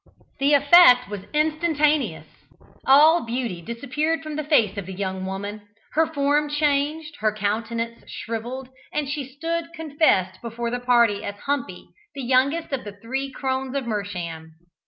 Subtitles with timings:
[0.39, 2.25] The effect was instantaneous.
[2.87, 8.09] All beauty disappeared from the face of the young woman, her form changed, her countenance
[8.09, 13.31] shrivelled, and she stood confessed before the party as Humpy, the youngest of the three
[13.31, 14.53] Crones of Mersham.